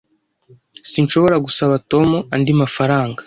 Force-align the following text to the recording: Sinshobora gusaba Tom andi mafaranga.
Sinshobora 0.91 1.35
gusaba 1.45 1.75
Tom 1.91 2.07
andi 2.35 2.51
mafaranga. 2.61 3.19